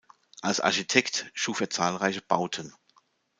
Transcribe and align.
Als 0.41 0.59
Architekt 0.61 1.29
schuf 1.35 1.61
er 1.61 1.69
zahlreiche 1.69 2.23
Bauten. 2.23 2.73